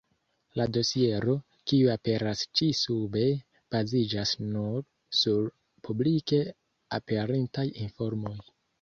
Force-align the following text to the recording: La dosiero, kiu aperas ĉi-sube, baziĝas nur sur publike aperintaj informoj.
La 0.59 0.65
dosiero, 0.77 1.35
kiu 1.71 1.91
aperas 1.95 2.41
ĉi-sube, 2.61 3.27
baziĝas 3.77 4.35
nur 4.57 4.83
sur 5.23 5.49
publike 5.91 6.45
aperintaj 7.03 7.71
informoj. 7.89 8.39